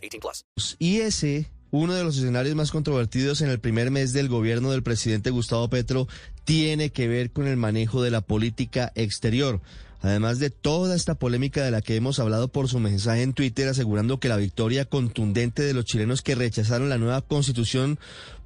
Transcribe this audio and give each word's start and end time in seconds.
18 0.00 0.20
plus. 0.20 0.76
Y 0.78 1.00
ese, 1.00 1.50
uno 1.70 1.94
de 1.94 2.04
los 2.04 2.16
escenarios 2.16 2.54
más 2.56 2.70
controvertidos 2.70 3.40
en 3.40 3.50
el 3.50 3.60
primer 3.60 3.90
mes 3.90 4.12
del 4.12 4.28
gobierno 4.28 4.70
del 4.70 4.82
presidente 4.82 5.30
Gustavo 5.30 5.68
Petro, 5.68 6.08
tiene 6.44 6.90
que 6.90 7.08
ver 7.08 7.30
con 7.30 7.46
el 7.46 7.56
manejo 7.56 8.02
de 8.02 8.10
la 8.10 8.20
política 8.20 8.92
exterior. 8.94 9.60
Además 10.02 10.38
de 10.38 10.50
toda 10.50 10.96
esta 10.96 11.14
polémica 11.14 11.62
de 11.62 11.70
la 11.70 11.82
que 11.82 11.96
hemos 11.96 12.18
hablado 12.18 12.48
por 12.48 12.68
su 12.68 12.78
mensaje 12.80 13.22
en 13.22 13.34
Twitter 13.34 13.68
asegurando 13.68 14.18
que 14.18 14.28
la 14.28 14.36
victoria 14.36 14.84
contundente 14.84 15.62
de 15.62 15.74
los 15.74 15.84
chilenos 15.84 16.22
que 16.22 16.34
rechazaron 16.34 16.88
la 16.88 16.98
nueva 16.98 17.20
constitución 17.20 17.98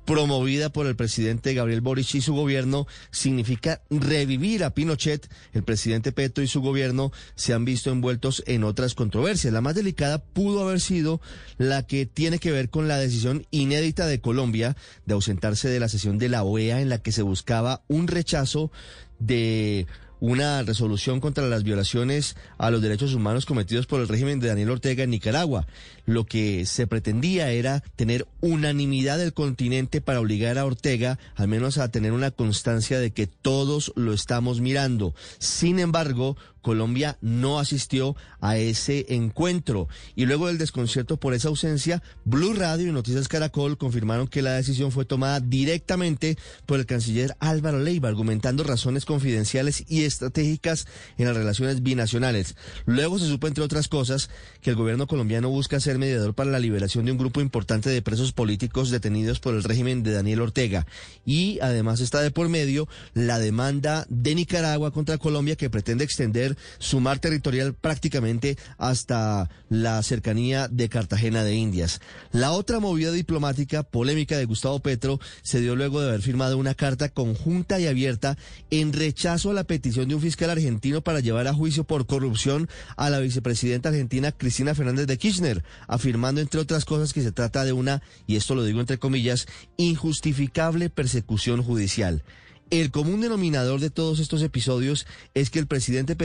promovida 0.05 0.71
por 0.71 0.87
el 0.87 0.97
presidente 0.97 1.55
Gabriel 1.55 1.81
Boric 1.81 2.15
y 2.15 2.21
su 2.21 2.35
gobierno 2.35 2.87
significa 3.11 3.81
revivir 3.91 4.65
a 4.65 4.71
Pinochet, 4.71 5.29
el 5.53 5.63
presidente 5.63 6.13
Petro 6.13 6.45
y 6.45 6.49
su 6.49 6.61
gobierno 6.61 7.13
se 7.37 7.55
han 7.55 7.65
visto 7.65 7.91
envueltos 7.91 8.43
en 8.47 8.65
otras 8.65 8.95
controversias. 8.95 9.53
La 9.53 9.61
más 9.61 9.75
delicada 9.75 10.19
pudo 10.19 10.63
haber 10.63 10.81
sido 10.81 11.21
la 11.57 11.87
que 11.87 12.07
tiene 12.07 12.39
que 12.39 12.53
ver 12.53 12.69
con 12.69 12.89
la 12.89 12.99
decisión 12.99 13.47
inédita 13.51 14.07
de 14.07 14.21
Colombia 14.21 14.77
de 15.07 15.15
ausentarse 15.15 15.69
de 15.69 15.81
la 15.81 15.89
sesión 15.89 16.19
de 16.19 16.29
la 16.29 16.43
OEA 16.43 16.81
en 16.81 16.89
la 16.89 16.99
que 16.99 17.13
se 17.13 17.23
buscaba 17.23 17.83
un 17.89 18.09
rechazo 18.09 18.71
de 19.19 19.87
una 20.21 20.63
resolución 20.63 21.21
contra 21.21 21.47
las 21.47 21.65
violaciones 21.65 22.37
a 22.59 22.71
los 22.71 22.83
derechos 22.83 23.15
humanos 23.15 23.47
cometidos 23.47 23.87
por 23.87 24.01
el 24.01 24.09
régimen 24.09 24.41
de 24.41 24.49
Daniel 24.49 24.71
Ortega 24.71 25.05
en 25.05 25.11
Nicaragua. 25.11 25.67
Lo 26.07 26.25
que 26.25 26.67
se 26.67 26.87
pretendía 26.87 27.51
era 27.51 27.81
tener 27.97 28.27
unanimidad 28.41 29.19
del 29.19 29.33
continente 29.33 30.01
para 30.01 30.21
obligar 30.21 30.59
a 30.59 30.65
Ortega 30.65 31.19
al 31.35 31.49
menos 31.49 31.79
a 31.79 31.91
tener 31.91 32.13
una 32.13 32.31
constancia 32.31 32.99
de 32.99 33.13
que 33.13 33.27
todos 33.27 33.93
lo 33.97 34.13
estamos 34.13 34.61
mirando. 34.61 35.15
Sin 35.39 35.79
embargo, 35.79 36.37
Colombia 36.65 37.19
no 37.21 37.61
asistió 37.61 38.17
a 38.41 38.57
ese 38.57 39.07
encuentro. 39.11 39.87
Y 40.17 40.25
luego 40.25 40.49
del 40.49 40.59
desconcierto 40.59 41.19
por 41.19 41.35
esa 41.35 41.49
ausencia, 41.49 42.03
Blue 42.25 42.55
Radio 42.55 42.89
y 42.89 42.93
Noticias 42.93 43.29
Caracol 43.29 43.77
confirmaron 43.77 44.27
que 44.27 44.43
la 44.43 44.55
decisión 44.55 44.91
fue 44.91 45.05
tomada 45.05 45.41
directamente 45.41 46.39
por 46.67 46.81
el 46.81 46.87
canciller 46.87 47.37
Álvaro 47.39 47.79
Leiva, 47.79 48.09
argumentando 48.09 48.65
razones 48.65 49.05
confidenciales 49.05 49.85
y 49.89 50.04
estratégicas 50.05 50.87
en 51.19 51.27
las 51.27 51.37
relaciones 51.37 51.83
binacionales. 51.83 52.57
Luego 52.87 53.19
se 53.19 53.29
supo, 53.29 53.49
entre 53.49 53.65
otras 53.65 53.89
cosas, 53.89 54.31
que 54.61 54.71
el 54.71 54.77
gobierno 54.77 55.07
colombiano 55.07 55.49
busca 55.49 55.81
ser 55.81 55.99
mediador 55.99 56.35
para 56.35 56.51
la 56.51 56.59
liberación 56.59 57.05
de 57.05 57.13
un 57.13 57.19
grupo 57.19 57.41
importante 57.41 57.91
de 57.91 58.03
presos 58.03 58.33
políticos 58.33 58.91
detenidos 58.91 59.41
por 59.41 59.55
el 59.55 59.65
régimen 59.65 60.03
de 60.03 60.13
Daniel 60.13 60.41
Ortega. 60.41 60.87
Y 61.25 61.59
además 61.61 62.01
está 62.01 62.21
de 62.21 62.31
por 62.31 62.49
medio 62.49 62.89
la 63.15 63.39
demanda 63.39 64.07
de 64.09 64.35
Nicaragua 64.35 64.93
contra 64.93 65.19
Colombia 65.19 65.57
que 65.57 65.71
pretende 65.71 66.05
extender 66.05 66.57
su 66.79 67.01
mar 67.01 67.19
territorial 67.19 67.75
prácticamente 67.75 68.59
hasta 68.79 69.51
la 69.69 70.03
cercanía 70.03 70.69
de 70.69 70.89
Cartagena 70.89 71.45
de 71.45 71.55
Indias. 71.55 72.01
La 72.33 72.53
otra 72.53 72.81
movida 72.81 73.13
diplomática 73.13 73.83
polémica 73.83 74.37
de 74.37 74.45
Gustavo 74.45 74.81
Petro 74.81 75.21
se 75.43 75.61
dio 75.61 75.77
luego 75.77 76.01
de 76.01 76.09
haber 76.09 76.23
firmado 76.23 76.59
una 76.59 76.75
carta 76.75 77.09
conjunta 77.09 77.79
y 77.81 77.87
abierta 77.87 78.37
en 78.71 78.93
rechazo 78.93 79.51
a 79.51 79.55
la 79.55 79.65
petición 79.65 79.94
de 79.95 80.15
un 80.15 80.21
fiscal 80.21 80.51
argentino 80.51 81.03
para 81.03 81.21
llevar 81.21 81.47
a 81.47 81.55
juicio 81.55 81.85
por 81.85 82.07
corrupción 82.07 82.69
a 82.97 83.11
la 83.11 83.21
vicepresidenta 83.21 83.91
argentina 83.91 84.33
Cristina 84.33 84.75
Fernández 84.75 85.07
de 85.07 85.17
Kirchner, 85.17 85.63
afirmando 85.87 86.41
entre 86.41 86.61
otras 86.61 86.85
cosas 86.85 87.13
que 87.13 87.23
se 87.23 87.33
trata 87.33 87.65
de 87.65 87.73
una, 87.73 88.03
y 88.27 88.37
esto 88.37 88.55
lo 88.55 88.65
digo 88.65 88.81
entre 88.81 88.99
comillas, 88.99 89.47
injustificable 89.77 90.91
persecución 90.91 91.63
judicial. 91.63 92.25
El 92.71 92.91
común 92.91 93.21
denominador 93.21 93.81
de 93.81 93.91
todos 93.91 94.19
estos 94.19 94.43
episodios 94.43 95.07
es 95.35 95.51
que 95.51 95.61
el 95.61 95.67
presidente 95.67 96.17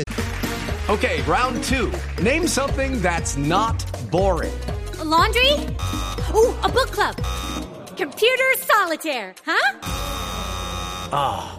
Okay, 0.90 1.22
round 1.28 1.63
two. 1.63 1.91
Name 2.24 2.47
something 2.47 3.00
that's 3.00 3.38
not 3.38 3.86
boring. 4.09 4.53
A 5.00 5.03
laundry? 5.03 5.53
Ooh, 6.34 6.56
a 6.63 6.69
book 6.69 6.91
club. 6.91 7.16
Computer 7.96 8.56
solitaire, 8.66 9.36
huh? 9.46 11.58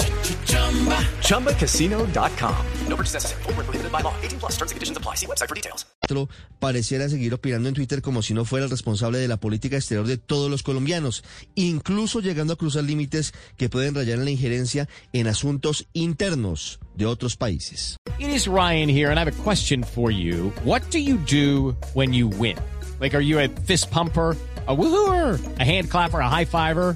ChumbaCasino.com. 1.21 2.65
No 2.87 2.95
purchase 2.95 3.15
necessary. 3.15 3.41
Void 3.43 3.57
were 3.57 3.63
prohibited 3.63 3.91
by 3.91 4.01
law. 4.01 4.13
18 4.21 4.39
plus. 4.39 4.51
Terms 4.57 4.71
and 4.71 4.75
conditions 4.77 4.97
apply. 4.97 5.15
See 5.15 5.25
website 5.25 5.49
for 5.49 5.55
details. 5.55 5.85
Petro 6.01 6.29
pareciera 6.59 7.07
seguir 7.09 7.33
opinando 7.33 7.69
en 7.69 7.75
Twitter 7.75 8.01
como 8.01 8.21
si 8.21 8.33
no 8.33 8.43
fuera 8.43 8.65
el 8.65 8.71
responsable 8.71 9.19
de 9.19 9.27
la 9.27 9.37
política 9.37 9.77
exterior 9.77 10.07
de 10.07 10.17
todos 10.17 10.49
los 10.49 10.63
colombianos, 10.63 11.23
incluso 11.55 12.21
llegando 12.21 12.53
a 12.53 12.55
cruzar 12.57 12.83
límites 12.83 13.33
que 13.55 13.69
pueden 13.69 13.93
rayar 13.95 14.17
en 14.17 14.25
la 14.25 14.31
injerencia 14.31 14.89
en 15.13 15.27
asuntos 15.27 15.87
internos 15.93 16.79
de 16.95 17.05
otros 17.05 17.37
países. 17.37 17.97
It 18.19 18.29
is 18.29 18.47
Ryan 18.47 18.89
here, 18.89 19.09
and 19.11 19.19
I 19.19 19.23
have 19.23 19.31
a 19.31 19.43
question 19.43 19.83
for 19.83 20.11
you. 20.11 20.51
What 20.63 20.81
do 20.91 20.99
you 20.99 21.17
do 21.17 21.75
when 21.93 22.13
you 22.13 22.27
win? 22.27 22.57
Like, 22.99 23.15
are 23.15 23.23
you 23.23 23.39
a 23.39 23.47
fist 23.65 23.91
pumper? 23.91 24.35
A 24.67 24.75
woohooer, 24.75 25.39
a 25.59 25.63
hand 25.63 25.89
clapper, 25.89 26.19
a 26.19 26.29
high 26.29 26.45
fiver. 26.45 26.95